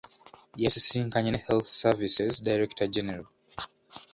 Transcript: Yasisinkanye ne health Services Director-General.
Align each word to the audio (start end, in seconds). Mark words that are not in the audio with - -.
Yasisinkanye 0.63 1.29
ne 1.31 1.39
health 1.45 1.69
Services 1.81 2.33
Director-General. 2.47 3.25